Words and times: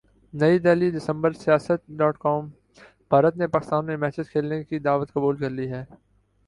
نئی 0.33 0.59
دہلی 0.59 0.89
دسمبر 0.91 1.31
Siasat 1.33 1.79
dot 1.97 2.17
com 2.19 2.47
Bharat 3.11 3.37
نے 3.37 3.47
پاکستان 3.47 3.85
میں 3.85 3.97
میچز 3.97 4.29
کھیلنے 4.31 4.63
کی 4.63 4.79
دعوت 4.79 5.13
قبول 5.13 5.37
کر 5.37 5.49
لی 5.49 5.69
ہے 5.71 5.83